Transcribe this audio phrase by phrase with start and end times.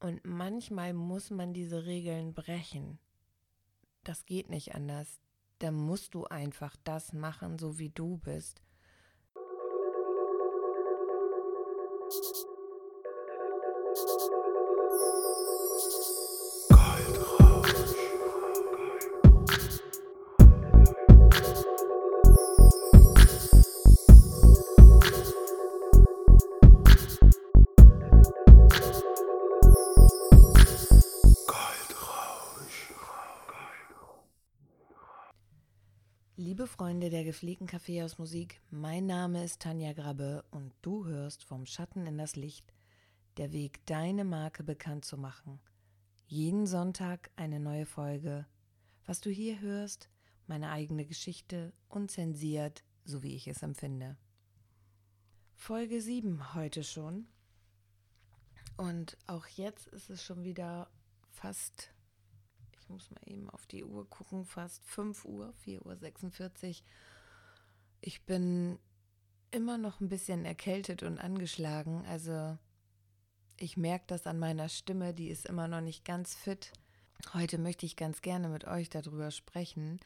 [0.00, 2.98] Und manchmal muss man diese Regeln brechen.
[4.02, 5.20] Das geht nicht anders.
[5.58, 8.62] Da musst du einfach das machen, so wie du bist.
[36.80, 42.16] Freunde der gepflegten Kaffeehausmusik, mein Name ist Tanja Grabbe und du hörst vom Schatten in
[42.16, 42.72] das Licht,
[43.36, 45.60] der Weg, deine Marke bekannt zu machen.
[46.26, 48.46] Jeden Sonntag eine neue Folge.
[49.04, 50.08] Was du hier hörst,
[50.46, 54.16] meine eigene Geschichte, unzensiert, so wie ich es empfinde.
[55.56, 57.26] Folge 7 heute schon.
[58.78, 60.90] Und auch jetzt ist es schon wieder
[61.28, 61.92] fast
[62.90, 66.86] muss mal eben auf die Uhr gucken, fast 5 Uhr, 4.46 Uhr.
[68.00, 68.78] Ich bin
[69.50, 72.04] immer noch ein bisschen erkältet und angeschlagen.
[72.06, 72.56] Also
[73.56, 76.72] ich merke das an meiner Stimme, die ist immer noch nicht ganz fit.
[77.34, 80.00] Heute möchte ich ganz gerne mit euch darüber sprechen,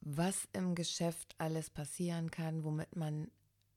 [0.00, 3.30] was im Geschäft alles passieren kann, womit man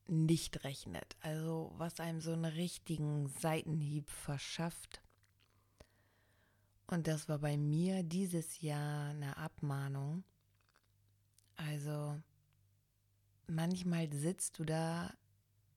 [0.08, 1.16] nicht rechnet.
[1.20, 5.00] Also was einem so einen richtigen Seitenhieb verschafft.
[6.92, 10.24] Und das war bei mir dieses Jahr eine Abmahnung.
[11.56, 12.20] Also
[13.46, 15.10] manchmal sitzt du da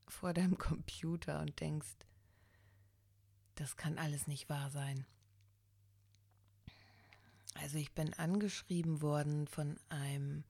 [0.09, 1.95] vor deinem Computer und denkst,
[3.55, 5.05] das kann alles nicht wahr sein.
[7.53, 10.43] Also ich bin angeschrieben worden von einem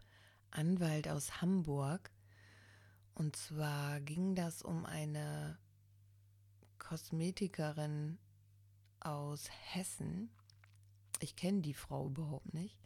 [0.50, 2.10] Anwalt aus Hamburg.
[3.14, 5.60] Und zwar ging das um eine
[6.80, 8.18] Kosmetikerin
[9.00, 10.32] aus Hessen,
[11.26, 12.78] ich kenne die Frau überhaupt nicht.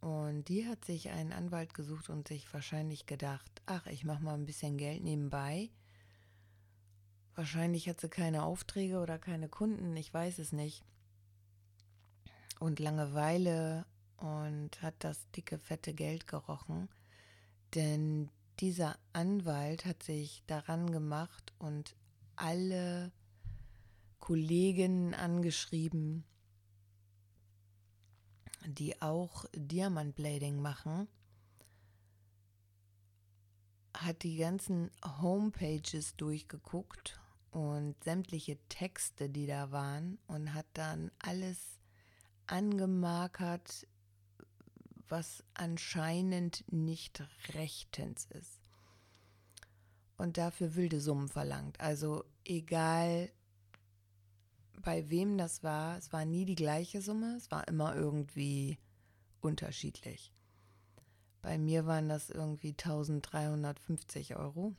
[0.00, 4.34] Und die hat sich einen Anwalt gesucht und sich wahrscheinlich gedacht, ach, ich mache mal
[4.34, 5.70] ein bisschen Geld nebenbei.
[7.34, 10.82] Wahrscheinlich hat sie keine Aufträge oder keine Kunden, ich weiß es nicht.
[12.60, 13.84] Und Langeweile
[14.16, 16.88] und hat das dicke, fette Geld gerochen.
[17.74, 21.94] Denn dieser Anwalt hat sich daran gemacht und
[22.36, 23.12] alle
[24.18, 26.24] Kollegen angeschrieben,
[28.66, 31.08] die auch Diamantblading machen,
[33.94, 34.90] hat die ganzen
[35.20, 41.78] Homepages durchgeguckt und sämtliche Texte, die da waren und hat dann alles
[42.46, 43.86] angemarkert,
[45.08, 47.22] was anscheinend nicht
[47.54, 48.60] rechtens ist.
[50.18, 51.80] Und dafür wilde Summen verlangt.
[51.80, 53.30] Also egal,
[54.86, 58.78] bei wem das war, es war nie die gleiche Summe, es war immer irgendwie
[59.40, 60.32] unterschiedlich.
[61.42, 64.76] Bei mir waren das irgendwie 1350 Euro.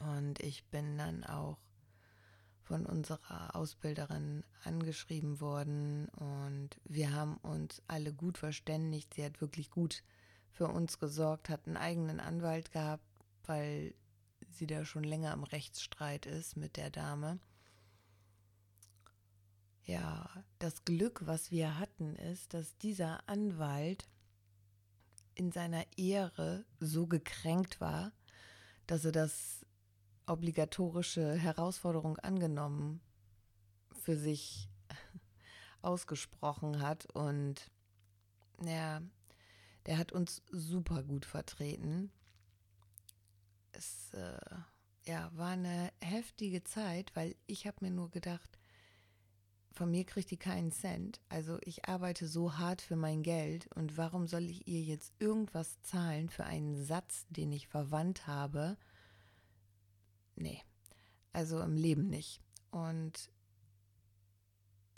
[0.00, 1.56] Und ich bin dann auch
[2.60, 9.14] von unserer Ausbilderin angeschrieben worden und wir haben uns alle gut verständigt.
[9.14, 10.02] Sie hat wirklich gut
[10.50, 13.06] für uns gesorgt, hat einen eigenen Anwalt gehabt,
[13.46, 13.94] weil
[14.50, 17.40] sie da schon länger im Rechtsstreit ist mit der Dame.
[19.90, 20.30] Ja,
[20.60, 24.08] das Glück, was wir hatten, ist, dass dieser Anwalt
[25.34, 28.12] in seiner Ehre so gekränkt war,
[28.86, 29.66] dass er das
[30.28, 33.00] obligatorische Herausforderung angenommen
[33.90, 34.68] für sich
[35.82, 37.68] ausgesprochen hat und
[38.64, 39.02] ja,
[39.86, 42.12] der hat uns super gut vertreten.
[43.72, 44.38] Es äh,
[45.04, 48.59] ja, war eine heftige Zeit, weil ich habe mir nur gedacht,
[49.72, 51.20] von mir kriegt die keinen Cent.
[51.28, 55.80] Also ich arbeite so hart für mein Geld und warum soll ich ihr jetzt irgendwas
[55.82, 58.76] zahlen für einen Satz, den ich verwandt habe?
[60.36, 60.62] Nee,
[61.32, 62.40] also im Leben nicht.
[62.70, 63.30] Und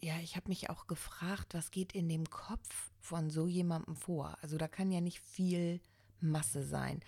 [0.01, 4.37] ja, ich habe mich auch gefragt, was geht in dem Kopf von so jemandem vor?
[4.43, 5.81] Also da kann ja nicht viel
[6.21, 7.01] Masse sein.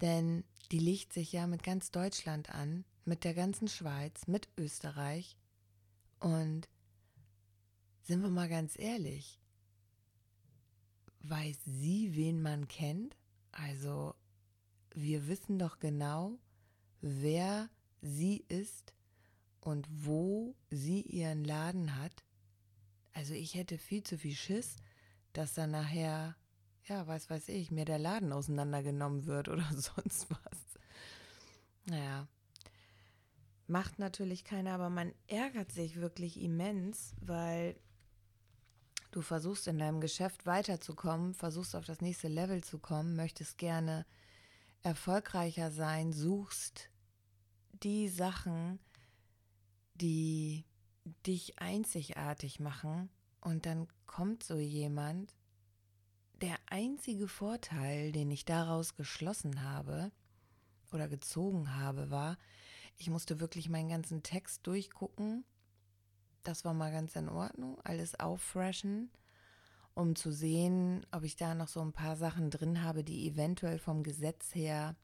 [0.00, 5.36] Denn die legt sich ja mit ganz Deutschland an, mit der ganzen Schweiz, mit Österreich.
[6.20, 6.68] Und
[8.02, 9.40] sind wir mal ganz ehrlich,
[11.22, 13.16] weiß sie, wen man kennt?
[13.52, 14.14] Also,
[14.94, 16.38] wir wissen doch genau,
[17.00, 17.68] wer
[18.00, 18.94] sie ist
[19.60, 22.24] und wo sie ihren Laden hat.
[23.12, 24.76] Also, ich hätte viel zu viel Schiss,
[25.32, 26.36] dass dann nachher,
[26.84, 30.60] ja, was weiß ich, mir der Laden auseinandergenommen wird oder sonst was.
[31.86, 32.28] Naja.
[33.66, 37.76] Macht natürlich keiner, aber man ärgert sich wirklich immens, weil
[39.10, 44.06] du versuchst in deinem Geschäft weiterzukommen, versuchst auf das nächste Level zu kommen, möchtest gerne
[44.82, 46.90] erfolgreicher sein, suchst
[47.82, 48.78] die Sachen,
[49.94, 50.64] die
[51.26, 53.10] dich einzigartig machen
[53.40, 55.34] und dann kommt so jemand.
[56.40, 60.10] Der einzige Vorteil, den ich daraus geschlossen habe
[60.92, 62.38] oder gezogen habe, war,
[62.96, 65.44] ich musste wirklich meinen ganzen Text durchgucken.
[66.42, 69.10] Das war mal ganz in Ordnung, alles auffreshen,
[69.94, 73.78] um zu sehen, ob ich da noch so ein paar Sachen drin habe, die eventuell
[73.78, 74.96] vom Gesetz her,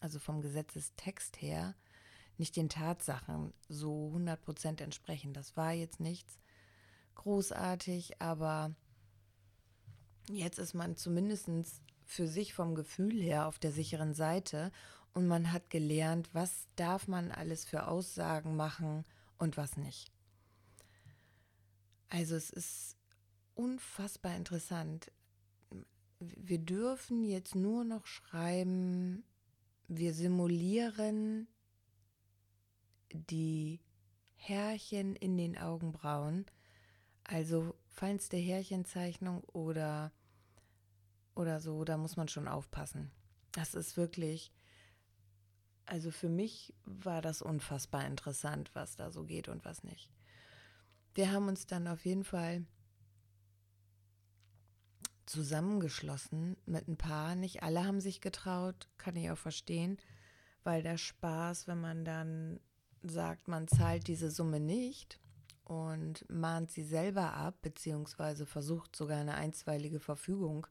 [0.00, 1.74] also vom Gesetzestext her,
[2.38, 5.32] nicht den Tatsachen so 100% entsprechen.
[5.32, 6.38] Das war jetzt nichts
[7.14, 8.74] großartig, aber
[10.30, 11.48] jetzt ist man zumindest
[12.04, 14.70] für sich vom Gefühl her auf der sicheren Seite
[15.14, 19.04] und man hat gelernt, was darf man alles für Aussagen machen
[19.38, 20.12] und was nicht.
[22.08, 22.96] Also es ist
[23.54, 25.10] unfassbar interessant.
[26.18, 29.24] Wir dürfen jetzt nur noch schreiben,
[29.88, 31.48] wir simulieren
[33.12, 33.80] die
[34.36, 36.46] Härchen in den Augenbrauen,
[37.24, 40.12] also feinste Härchenzeichnung oder,
[41.34, 43.10] oder so, da muss man schon aufpassen.
[43.52, 44.52] Das ist wirklich,
[45.86, 50.10] also für mich war das unfassbar interessant, was da so geht und was nicht.
[51.16, 52.66] Wir haben uns dann auf jeden Fall
[55.24, 57.34] zusammengeschlossen mit ein paar.
[57.34, 59.96] Nicht alle haben sich getraut, kann ich auch verstehen,
[60.62, 62.60] weil der Spaß, wenn man dann
[63.02, 65.18] sagt, man zahlt diese Summe nicht
[65.64, 70.66] und mahnt sie selber ab, beziehungsweise versucht sogar eine einstweilige Verfügung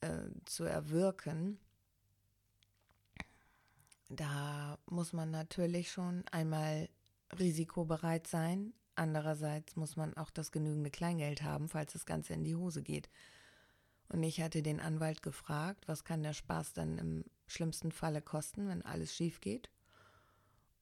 [0.00, 1.60] äh, zu erwirken,
[4.08, 6.88] da muss man natürlich schon einmal
[7.38, 8.74] risikobereit sein.
[8.94, 13.08] Andererseits muss man auch das genügende Kleingeld haben, falls das Ganze in die Hose geht.
[14.08, 18.68] Und ich hatte den Anwalt gefragt, was kann der Spaß dann im schlimmsten Falle kosten,
[18.68, 19.70] wenn alles schief geht.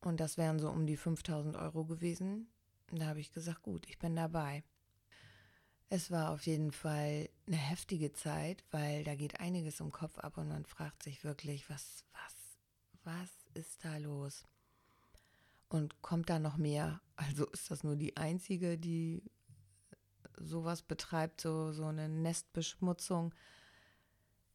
[0.00, 2.48] Und das wären so um die 5000 Euro gewesen.
[2.90, 4.64] Da habe ich gesagt, gut, ich bin dabei.
[5.88, 10.38] Es war auf jeden Fall eine heftige Zeit, weil da geht einiges im Kopf ab
[10.38, 12.34] und man fragt sich wirklich, was, was,
[13.04, 14.44] was ist da los?
[15.70, 17.00] Und kommt da noch mehr?
[17.16, 19.22] Also ist das nur die einzige, die
[20.38, 23.32] sowas betreibt, so, so eine Nestbeschmutzung?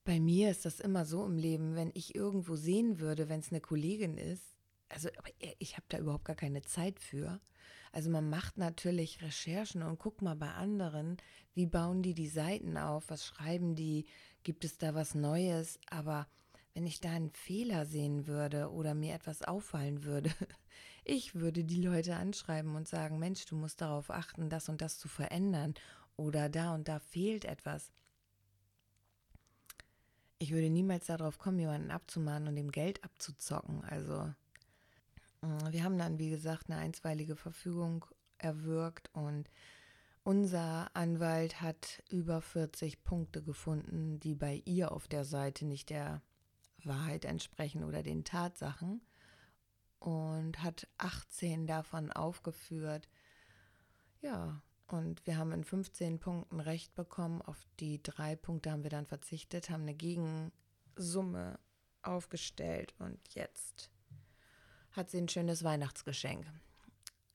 [0.04, 3.52] Bei mir ist das immer so im Leben, wenn ich irgendwo sehen würde, wenn es
[3.52, 4.44] eine Kollegin ist,
[4.90, 7.40] also aber ich habe da überhaupt gar keine Zeit für.
[7.92, 11.18] Also man macht natürlich Recherchen und guckt mal bei anderen,
[11.54, 14.06] wie bauen die die Seiten auf, was schreiben die,
[14.44, 16.28] gibt es da was Neues, aber
[16.74, 20.30] wenn ich da einen Fehler sehen würde oder mir etwas auffallen würde,
[21.06, 24.98] ich würde die Leute anschreiben und sagen, Mensch, du musst darauf achten, das und das
[24.98, 25.76] zu verändern
[26.18, 27.92] oder da und da fehlt etwas.
[30.40, 33.84] Ich würde niemals darauf kommen, jemanden abzumahnen und dem Geld abzuzocken.
[33.86, 34.34] Also
[35.42, 38.06] äh, wir haben dann, wie gesagt, eine einstweilige Verfügung
[38.40, 39.50] erwirkt und
[40.24, 46.24] unser Anwalt hat über 40 Punkte gefunden, die bei ihr auf der Seite nicht der
[46.84, 49.02] Wahrheit entsprechen oder den Tatsachen
[50.06, 53.10] und hat 18 davon aufgeführt.
[54.22, 57.42] Ja, und wir haben in 15 Punkten Recht bekommen.
[57.42, 61.58] Auf die drei Punkte haben wir dann verzichtet, haben eine Gegensumme
[62.04, 63.90] aufgestellt und jetzt
[64.92, 66.46] hat sie ein schönes Weihnachtsgeschenk.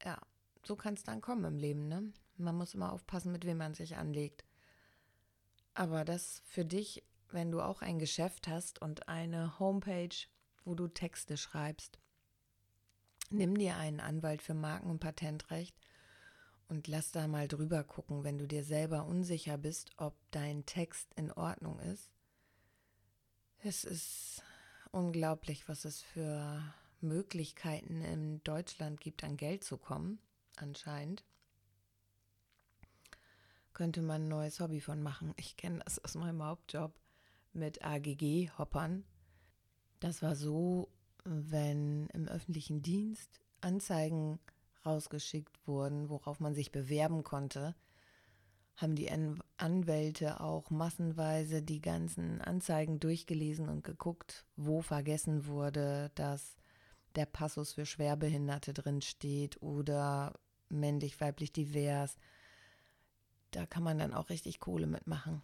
[0.04, 0.16] Ja,
[0.64, 2.12] so kann es dann kommen im Leben, ne?
[2.36, 4.44] Man muss immer aufpassen, mit wem man sich anlegt.
[5.74, 10.14] Aber das für dich, wenn du auch ein Geschäft hast und eine Homepage,
[10.64, 11.98] wo du Texte schreibst,
[13.30, 15.76] nimm dir einen Anwalt für Marken- und Patentrecht
[16.68, 21.12] und lass da mal drüber gucken, wenn du dir selber unsicher bist, ob dein Text
[21.14, 22.10] in Ordnung ist.
[23.62, 24.42] Es ist
[24.92, 26.62] unglaublich, was es für
[27.00, 30.18] Möglichkeiten in Deutschland gibt, an Geld zu kommen,
[30.56, 31.24] anscheinend,
[33.72, 35.32] könnte man ein neues Hobby von machen.
[35.36, 36.92] Ich kenne das aus meinem Hauptjob
[37.52, 39.04] mit AGG-Hoppern.
[40.00, 40.90] Das war so,
[41.30, 44.40] wenn im öffentlichen Dienst Anzeigen
[44.84, 47.76] rausgeschickt wurden, worauf man sich bewerben konnte,
[48.76, 49.10] haben die
[49.58, 56.56] Anwälte auch massenweise die ganzen Anzeigen durchgelesen und geguckt, wo vergessen wurde, dass
[57.14, 60.32] der Passus für Schwerbehinderte drin steht oder
[60.68, 62.16] männlich, weiblich, divers.
[63.50, 65.42] Da kann man dann auch richtig Kohle mitmachen.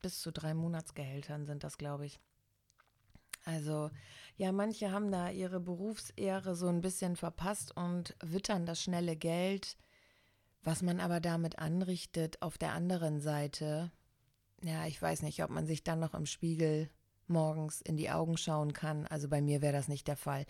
[0.00, 2.20] Bis zu drei Monatsgehältern sind das, glaube ich.
[3.46, 3.90] Also
[4.36, 9.78] ja, manche haben da ihre Berufsehre so ein bisschen verpasst und wittern das schnelle Geld,
[10.62, 13.92] was man aber damit anrichtet auf der anderen Seite.
[14.62, 16.90] Ja, ich weiß nicht, ob man sich dann noch im Spiegel
[17.28, 19.06] morgens in die Augen schauen kann.
[19.06, 20.44] Also bei mir wäre das nicht der Fall.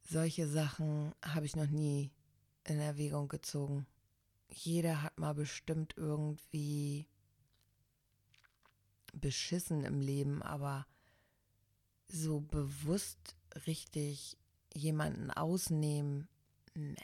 [0.00, 2.10] Solche Sachen habe ich noch nie
[2.64, 3.86] in Erwägung gezogen.
[4.48, 7.06] Jeder hat mal bestimmt irgendwie
[9.12, 10.86] beschissen im Leben, aber
[12.08, 13.36] so bewusst
[13.66, 14.36] richtig
[14.74, 16.28] jemanden ausnehmen,
[16.74, 16.96] ne.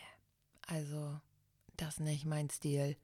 [0.67, 1.21] Also,
[1.77, 2.97] das nicht mein Stil.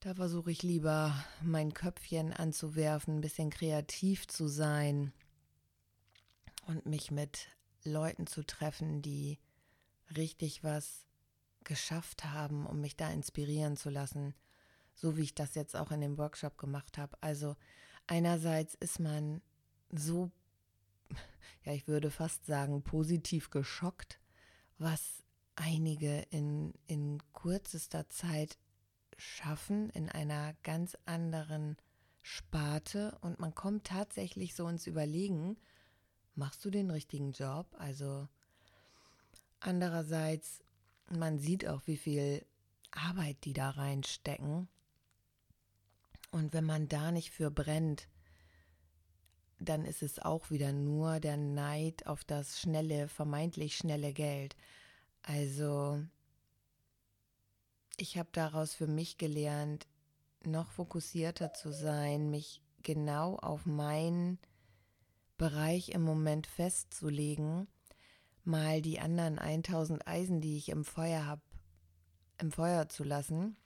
[0.00, 1.12] Da versuche ich lieber,
[1.42, 5.12] mein Köpfchen anzuwerfen, ein bisschen kreativ zu sein
[6.66, 7.48] und mich mit
[7.84, 9.38] Leuten zu treffen, die
[10.16, 11.04] richtig was
[11.64, 14.34] geschafft haben, um mich da inspirieren zu lassen,
[14.94, 17.16] so wie ich das jetzt auch in dem Workshop gemacht habe.
[17.20, 17.56] Also
[18.06, 19.42] einerseits ist man
[19.90, 20.30] so,
[21.64, 24.20] ja, ich würde fast sagen, positiv geschockt,
[24.78, 25.22] was
[25.56, 28.58] einige in, in kürzester Zeit
[29.16, 31.76] schaffen, in einer ganz anderen
[32.22, 33.18] Sparte.
[33.20, 35.56] Und man kommt tatsächlich so ins Überlegen,
[36.34, 37.66] machst du den richtigen Job?
[37.78, 38.28] Also
[39.60, 40.62] andererseits,
[41.10, 42.44] man sieht auch, wie viel
[42.92, 44.68] Arbeit die da reinstecken.
[46.30, 48.08] Und wenn man da nicht für brennt,
[49.58, 54.56] dann ist es auch wieder nur der Neid auf das schnelle, vermeintlich schnelle Geld.
[55.22, 56.02] Also
[57.96, 59.86] ich habe daraus für mich gelernt,
[60.44, 64.38] noch fokussierter zu sein, mich genau auf meinen
[65.36, 67.66] Bereich im Moment festzulegen,
[68.44, 71.42] mal die anderen 1000 Eisen, die ich im Feuer habe,
[72.38, 73.56] im Feuer zu lassen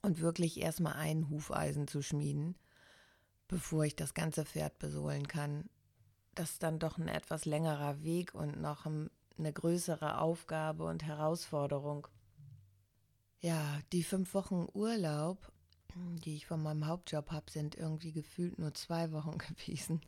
[0.00, 2.56] und wirklich erstmal ein Hufeisen zu schmieden
[3.48, 5.68] bevor ich das ganze Pferd besohlen kann.
[6.34, 12.08] Das ist dann doch ein etwas längerer Weg und noch eine größere Aufgabe und Herausforderung.
[13.40, 15.52] Ja, die fünf Wochen Urlaub,
[15.94, 20.00] die ich von meinem Hauptjob habe, sind irgendwie gefühlt nur zwei Wochen gewesen.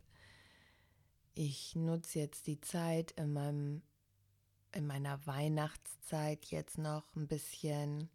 [1.33, 3.81] Ich nutze jetzt die Zeit in meinem
[4.71, 8.09] in meiner Weihnachtszeit jetzt noch ein bisschen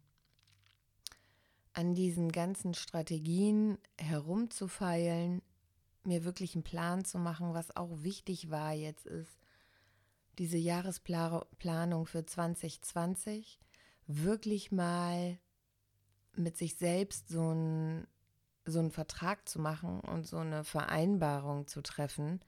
[1.75, 5.41] an diesen ganzen Strategien herumzufeilen,
[6.03, 9.37] mir wirklich einen Plan zu machen, was auch wichtig war jetzt ist,
[10.37, 13.59] diese Jahresplanung für 2020
[14.07, 15.37] wirklich mal
[16.35, 18.07] mit sich selbst so einen
[18.65, 22.41] so einen Vertrag zu machen und so eine Vereinbarung zu treffen,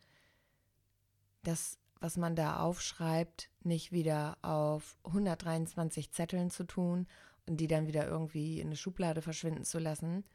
[1.44, 7.08] das, was man da aufschreibt, nicht wieder auf 123 Zetteln zu tun
[7.56, 10.26] die dann wieder irgendwie in eine Schublade verschwinden zu lassen,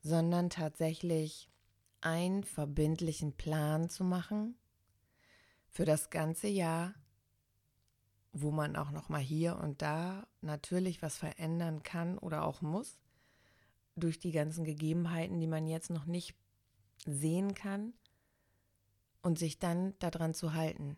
[0.00, 1.48] sondern tatsächlich
[2.00, 4.56] einen verbindlichen Plan zu machen
[5.68, 6.94] für das ganze Jahr,
[8.32, 13.00] wo man auch noch mal hier und da natürlich was verändern kann oder auch muss
[13.96, 16.36] durch die ganzen Gegebenheiten, die man jetzt noch nicht
[17.04, 17.94] sehen kann
[19.22, 20.96] und sich dann daran zu halten.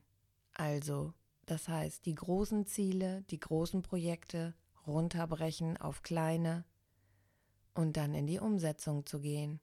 [0.53, 1.15] Also,
[1.47, 4.55] das heißt, die großen Ziele, die großen Projekte
[4.91, 6.65] runterbrechen auf kleine
[7.75, 9.61] und dann in die Umsetzung zu gehen.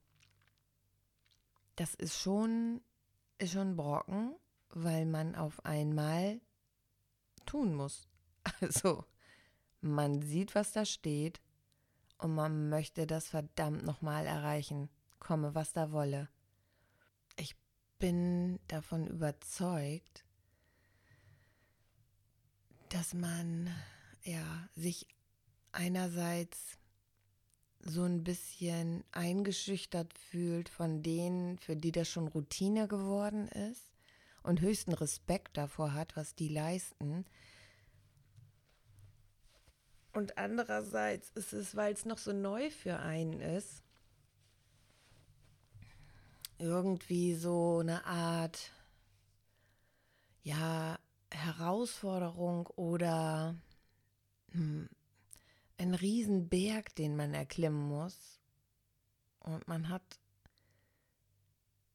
[1.75, 2.81] Das ist schon,
[3.37, 4.35] ist schon Brocken,
[4.69, 6.41] weil man auf einmal
[7.45, 8.07] tun muss.
[8.61, 9.03] Also,
[9.81, 11.41] man sieht, was da steht
[12.17, 16.29] und man möchte das verdammt nochmal erreichen, komme was da wolle.
[17.35, 17.55] Ich
[17.99, 20.25] bin davon überzeugt,
[22.89, 23.69] dass man
[24.23, 25.07] ja sich
[25.77, 26.77] einerseits
[27.79, 33.91] so ein bisschen eingeschüchtert fühlt von denen, für die das schon Routine geworden ist
[34.43, 37.25] und höchsten Respekt davor hat, was die leisten.
[40.13, 43.83] Und andererseits ist es, weil es noch so neu für einen ist,
[46.57, 48.71] irgendwie so eine Art,
[50.41, 50.97] ja,
[51.31, 53.55] Herausforderung oder
[54.51, 54.89] hm,
[55.77, 58.39] ein Riesenberg, den man erklimmen muss.
[59.39, 60.19] Und man hat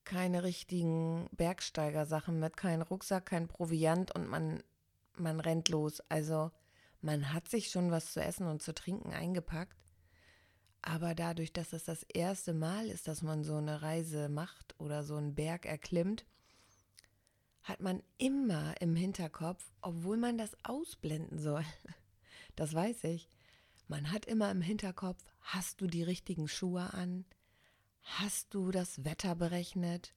[0.05, 4.62] keine richtigen Bergsteigersachen mit, keinen Rucksack, kein Proviant und man,
[5.17, 6.01] man rennt los.
[6.09, 6.51] Also
[7.01, 9.77] man hat sich schon was zu essen und zu trinken eingepackt.
[10.83, 15.05] Aber dadurch, dass es das erste Mal ist, dass man so eine Reise macht oder
[15.05, 16.27] so einen Berg erklimmt,
[17.62, 21.65] hat man immer im Hinterkopf, obwohl man das ausblenden soll.
[22.55, 23.31] Das weiß ich.
[23.89, 27.25] Man hat immer im Hinterkopf, hast du die richtigen Schuhe an?
[28.03, 30.15] Hast du das Wetter berechnet?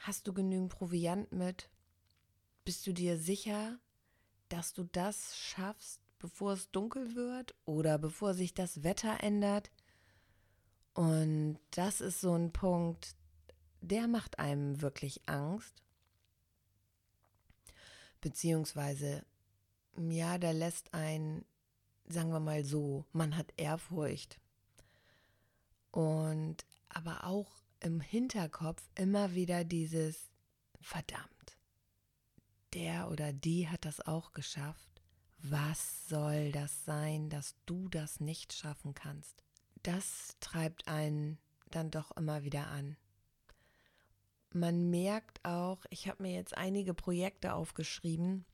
[0.00, 1.70] Hast du genügend Proviant mit?
[2.64, 3.78] Bist du dir sicher,
[4.48, 9.70] dass du das schaffst, bevor es dunkel wird oder bevor sich das Wetter ändert?
[10.94, 13.16] Und das ist so ein Punkt,
[13.80, 15.82] der macht einem wirklich Angst.
[18.20, 19.24] Beziehungsweise,
[19.96, 21.44] ja, der lässt einen,
[22.08, 24.38] sagen wir mal so, man hat Ehrfurcht.
[25.90, 30.30] Und aber auch im Hinterkopf immer wieder dieses
[30.80, 31.56] verdammt.
[32.74, 35.02] Der oder die hat das auch geschafft.
[35.38, 39.42] Was soll das sein, dass du das nicht schaffen kannst?
[39.82, 41.38] Das treibt einen
[41.70, 42.96] dann doch immer wieder an.
[44.52, 48.44] Man merkt auch, ich habe mir jetzt einige Projekte aufgeschrieben,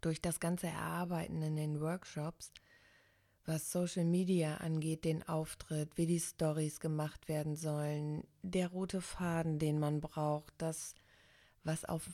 [0.00, 2.52] durch das ganze Erarbeiten in den Workshops,
[3.44, 9.58] was Social Media angeht, den Auftritt, wie die Stories gemacht werden sollen, der rote Faden,
[9.58, 10.94] den man braucht, das,
[11.64, 12.08] was auf,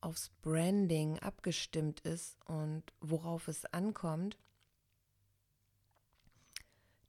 [0.00, 4.36] aufs Branding abgestimmt ist und worauf es ankommt,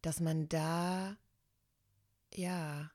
[0.02, 1.18] dass man da,
[2.34, 2.92] ja,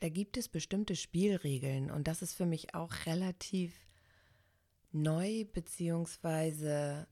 [0.00, 1.90] da gibt es bestimmte Spielregeln.
[1.90, 3.72] Und das ist für mich auch relativ
[4.92, 7.06] neu, beziehungsweise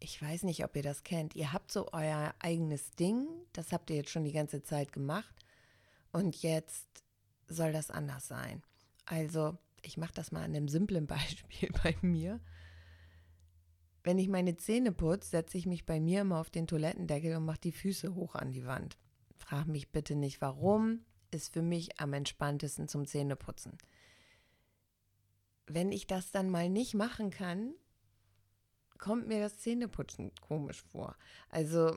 [0.00, 1.36] ich weiß nicht, ob ihr das kennt.
[1.36, 5.34] Ihr habt so euer eigenes Ding, das habt ihr jetzt schon die ganze Zeit gemacht
[6.10, 6.88] und jetzt
[7.48, 8.62] soll das anders sein.
[9.04, 12.40] Also, ich mache das mal an einem simplen Beispiel bei mir.
[14.02, 17.44] Wenn ich meine Zähne putze, setze ich mich bei mir immer auf den Toilettendeckel und
[17.44, 18.96] mache die Füße hoch an die Wand.
[19.36, 23.76] Frag mich bitte nicht warum, ist für mich am entspanntesten zum Zähneputzen.
[25.74, 27.74] Wenn ich das dann mal nicht machen kann,
[28.98, 31.16] kommt mir das Zähneputzen komisch vor.
[31.48, 31.96] Also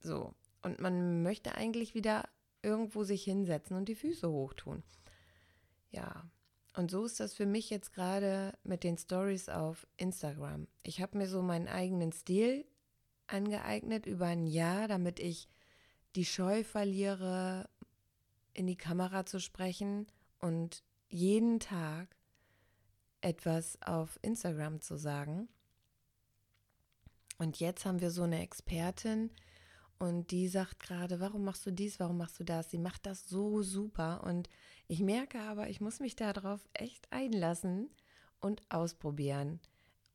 [0.00, 0.34] so.
[0.62, 2.28] Und man möchte eigentlich wieder
[2.62, 4.82] irgendwo sich hinsetzen und die Füße hochtun.
[5.90, 6.30] Ja.
[6.74, 10.68] Und so ist das für mich jetzt gerade mit den Stories auf Instagram.
[10.82, 12.64] Ich habe mir so meinen eigenen Stil
[13.26, 15.48] angeeignet über ein Jahr, damit ich
[16.14, 17.68] die Scheu verliere,
[18.52, 20.06] in die Kamera zu sprechen
[20.38, 22.16] und jeden Tag
[23.20, 25.48] etwas auf Instagram zu sagen.
[27.38, 29.30] Und jetzt haben wir so eine Expertin
[29.98, 32.70] und die sagt gerade, warum machst du dies, warum machst du das?
[32.70, 34.48] Sie macht das so super und
[34.88, 37.90] ich merke aber, ich muss mich darauf echt einlassen
[38.40, 39.60] und ausprobieren.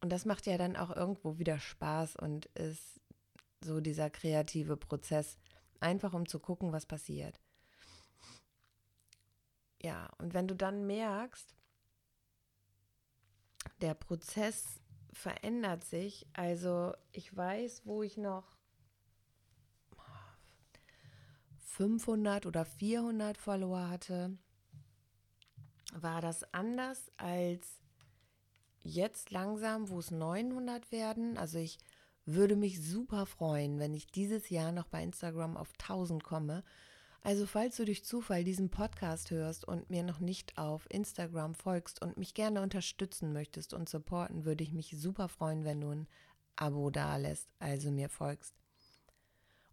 [0.01, 2.99] Und das macht ja dann auch irgendwo wieder Spaß und ist
[3.63, 5.37] so dieser kreative Prozess,
[5.79, 7.39] einfach um zu gucken, was passiert.
[9.81, 11.55] Ja, und wenn du dann merkst,
[13.81, 14.79] der Prozess
[15.11, 16.27] verändert sich.
[16.33, 18.55] Also ich weiß, wo ich noch
[21.75, 24.37] 500 oder 400 Follower hatte,
[25.93, 27.81] war das anders als
[28.81, 31.37] jetzt langsam, wo es 900 werden.
[31.37, 31.79] Also ich
[32.25, 36.63] würde mich super freuen, wenn ich dieses Jahr noch bei Instagram auf 1000 komme
[37.25, 41.99] also falls du durch Zufall diesen Podcast hörst und mir noch nicht auf Instagram folgst
[41.99, 46.07] und mich gerne unterstützen möchtest und supporten, würde ich mich super freuen, wenn du ein
[46.55, 48.53] Abo da lässt, also mir folgst.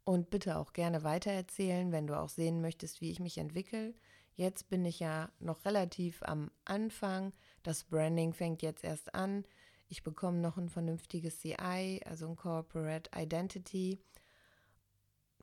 [0.04, 3.92] Und bitte auch gerne weitererzählen, wenn du auch sehen möchtest, wie ich mich entwickle.
[4.34, 7.34] Jetzt bin ich ja noch relativ am Anfang.
[7.62, 9.44] Das Branding fängt jetzt erst an.
[9.88, 14.00] Ich bekomme noch ein vernünftiges CI, also ein Corporate Identity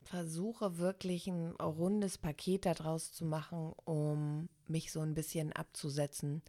[0.10, 6.42] versuche wirklich ein rundes Paket daraus zu machen, um mich so ein bisschen abzusetzen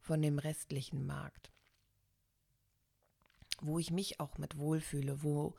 [0.00, 1.52] von dem restlichen Markt.
[3.60, 5.54] Wo ich mich auch mit wohlfühle, wo,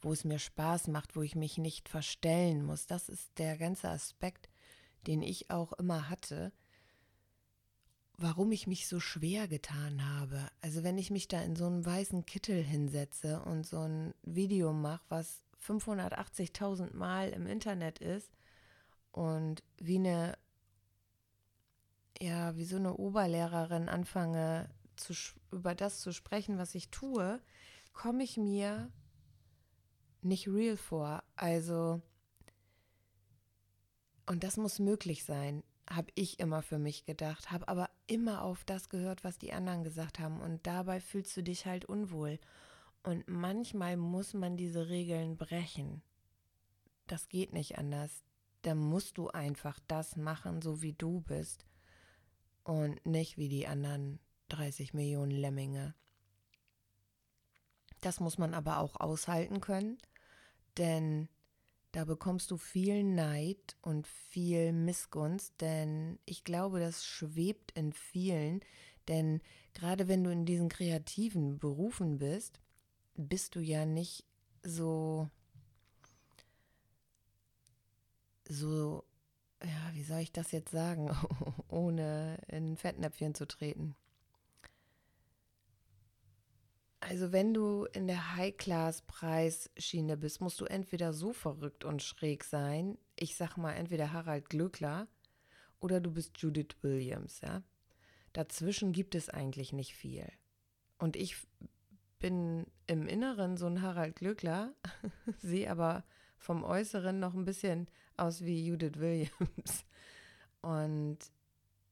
[0.00, 2.86] wo es mir Spaß macht, wo ich mich nicht verstellen muss.
[2.86, 4.48] Das ist der ganze Aspekt,
[5.06, 6.50] den ich auch immer hatte,
[8.16, 10.48] warum ich mich so schwer getan habe.
[10.62, 14.72] Also wenn ich mich da in so einen weißen Kittel hinsetze und so ein Video
[14.72, 18.30] mache, was 580.000 Mal im Internet ist
[19.12, 20.38] und wie eine,
[22.20, 25.14] ja, wie so eine Oberlehrerin anfange, zu,
[25.50, 27.40] über das zu sprechen, was ich tue,
[27.92, 28.90] komme ich mir
[30.22, 31.22] nicht real vor.
[31.36, 32.02] Also,
[34.26, 38.64] und das muss möglich sein, habe ich immer für mich gedacht, habe aber immer auf
[38.64, 40.40] das gehört, was die anderen gesagt haben.
[40.40, 42.38] Und dabei fühlst du dich halt unwohl.
[43.02, 46.02] Und manchmal muss man diese Regeln brechen.
[47.06, 48.22] Das geht nicht anders.
[48.62, 51.64] Da musst du einfach das machen, so wie du bist.
[52.62, 55.94] Und nicht wie die anderen 30 Millionen Lemminge.
[58.00, 59.98] Das muss man aber auch aushalten können,
[60.76, 61.28] denn
[61.92, 68.60] Da bekommst du viel Neid und viel Missgunst, denn ich glaube, das schwebt in vielen.
[69.08, 69.40] Denn
[69.74, 72.60] gerade wenn du in diesen kreativen Berufen bist,
[73.28, 74.24] bist du ja nicht
[74.62, 75.28] so,
[78.48, 79.04] so,
[79.62, 81.10] ja, wie soll ich das jetzt sagen,
[81.68, 83.94] ohne in Fettnäpfchen zu treten.
[87.00, 92.98] Also wenn du in der High-Class-Preisschiene bist, musst du entweder so verrückt und schräg sein,
[93.16, 95.08] ich sag mal entweder Harald Glöckler
[95.80, 97.62] oder du bist Judith Williams, ja.
[98.32, 100.30] Dazwischen gibt es eigentlich nicht viel.
[100.98, 101.36] Und ich
[102.20, 104.72] bin im Inneren so ein Harald Glöckler,
[105.38, 106.04] sehe aber
[106.38, 109.84] vom Äußeren noch ein bisschen aus wie Judith Williams.
[110.62, 111.18] Und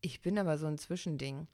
[0.01, 1.49] ich bin aber so ein Zwischending.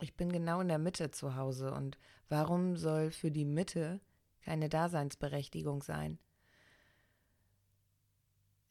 [0.00, 1.96] Ich bin genau in der Mitte zu Hause und
[2.28, 4.00] warum soll für die Mitte
[4.40, 6.18] keine Daseinsberechtigung sein?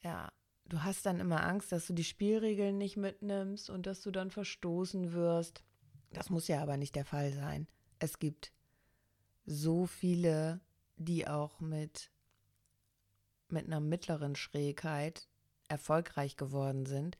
[0.02, 0.32] Ja,
[0.66, 4.32] du hast dann immer Angst, dass du die Spielregeln nicht mitnimmst und dass du dann
[4.32, 5.64] verstoßen wirst.
[6.12, 7.68] Das muss ja aber nicht der Fall sein.
[8.00, 8.52] Es gibt
[9.45, 10.62] so viele,
[10.97, 12.12] die auch mit,
[13.49, 15.27] mit einer mittleren Schrägheit
[15.67, 17.17] erfolgreich geworden sind,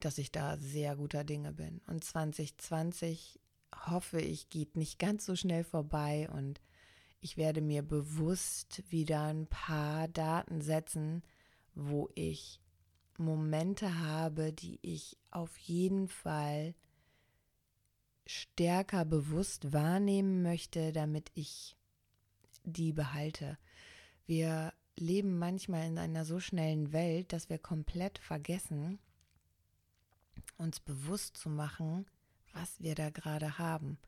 [0.00, 1.80] dass ich da sehr guter Dinge bin.
[1.86, 3.40] Und 2020
[3.86, 6.60] hoffe ich, geht nicht ganz so schnell vorbei und
[7.20, 11.22] ich werde mir bewusst wieder ein paar Daten setzen,
[11.74, 12.60] wo ich
[13.16, 16.74] Momente habe, die ich auf jeden Fall
[18.26, 21.76] stärker bewusst wahrnehmen möchte, damit ich
[22.64, 23.58] die behalte.
[24.26, 28.98] Wir leben manchmal in einer so schnellen Welt, dass wir komplett vergessen,
[30.56, 32.06] uns bewusst zu machen,
[32.52, 33.98] was wir da gerade haben.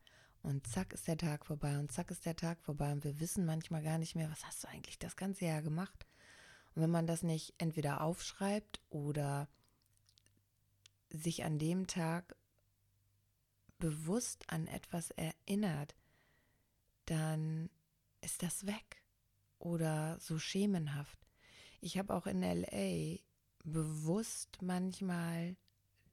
[0.41, 3.45] Und zack ist der Tag vorbei und zack ist der Tag vorbei und wir wissen
[3.45, 6.05] manchmal gar nicht mehr, was hast du eigentlich das ganze Jahr gemacht.
[6.75, 9.47] Und wenn man das nicht entweder aufschreibt oder
[11.09, 12.35] sich an dem Tag
[13.79, 15.95] bewusst an etwas erinnert,
[17.05, 17.69] dann
[18.21, 19.03] ist das weg
[19.59, 21.19] oder so schemenhaft.
[21.81, 23.19] Ich habe auch in LA
[23.63, 25.55] bewusst manchmal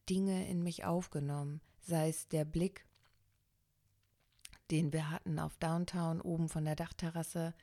[0.09, 2.87] Dinge in mich aufgenommen, sei es der Blick,
[4.70, 7.55] den wir hatten auf Downtown oben von der Dachterrasse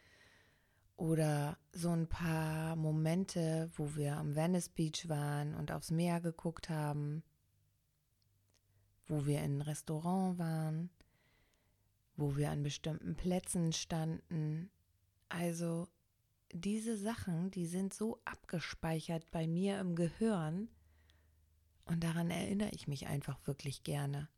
[0.95, 6.69] oder so ein paar Momente, wo wir am Venice Beach waren und aufs Meer geguckt
[6.69, 7.23] haben
[9.10, 10.89] wo wir in ein Restaurant waren,
[12.15, 14.69] wo wir an bestimmten Plätzen standen.
[15.28, 15.88] Also
[16.54, 20.69] diese Sachen, die sind so abgespeichert bei mir im Gehirn
[21.86, 24.30] und daran erinnere ich mich einfach wirklich gerne.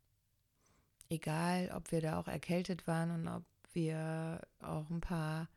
[1.08, 5.48] Egal, ob wir da auch erkältet waren und ob wir auch ein paar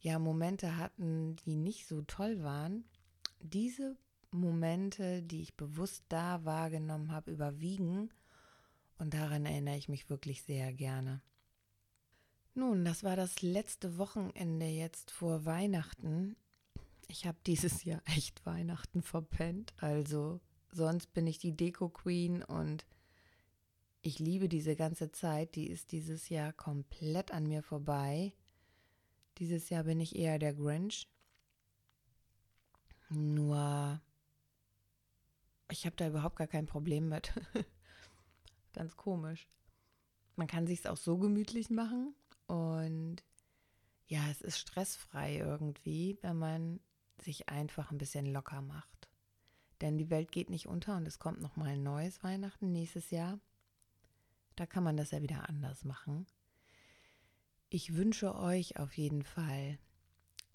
[0.00, 2.84] ja Momente hatten, die nicht so toll waren.
[3.40, 3.96] Diese
[4.32, 8.10] Momente, die ich bewusst da wahrgenommen habe, überwiegen
[9.00, 11.22] und daran erinnere ich mich wirklich sehr gerne.
[12.54, 16.36] Nun, das war das letzte Wochenende jetzt vor Weihnachten.
[17.08, 19.72] Ich habe dieses Jahr echt Weihnachten verpennt.
[19.78, 22.84] Also sonst bin ich die Deko-Queen und
[24.02, 25.54] ich liebe diese ganze Zeit.
[25.54, 28.34] Die ist dieses Jahr komplett an mir vorbei.
[29.38, 31.08] Dieses Jahr bin ich eher der Grinch.
[33.08, 34.00] Nur,
[35.70, 37.32] ich habe da überhaupt gar kein Problem mit.
[38.72, 39.48] Ganz komisch.
[40.36, 42.14] Man kann sich es auch so gemütlich machen
[42.46, 43.22] und
[44.06, 46.80] ja, es ist stressfrei irgendwie, wenn man
[47.18, 49.08] sich einfach ein bisschen locker macht.
[49.80, 53.10] Denn die Welt geht nicht unter und es kommt noch mal ein neues Weihnachten nächstes
[53.10, 53.38] Jahr.
[54.56, 56.26] Da kann man das ja wieder anders machen.
[57.70, 59.78] Ich wünsche euch auf jeden Fall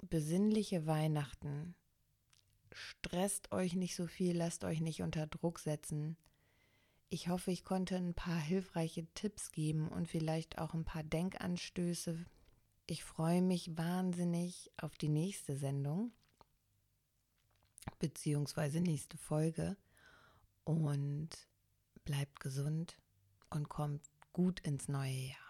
[0.01, 1.75] besinnliche Weihnachten.
[2.71, 6.17] Stresst euch nicht so viel, lasst euch nicht unter Druck setzen.
[7.15, 12.25] Ich hoffe, ich konnte ein paar hilfreiche Tipps geben und vielleicht auch ein paar Denkanstöße.
[12.88, 16.12] Ich freue mich wahnsinnig auf die nächste Sendung
[17.99, 19.78] beziehungsweise nächste Folge
[20.65, 21.30] und
[22.04, 22.97] bleibt gesund
[23.49, 25.45] und kommt gut ins neue Jahr.